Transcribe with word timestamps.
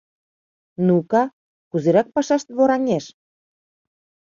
Ну-ка, 0.85 1.21
кузерак 1.69 2.07
пашашт 2.15 2.47
вораҥеш? 2.57 3.05